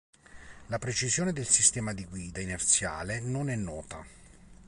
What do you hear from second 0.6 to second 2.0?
La precisione del sistema